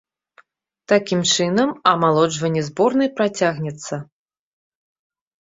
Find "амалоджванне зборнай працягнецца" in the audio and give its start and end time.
1.91-4.01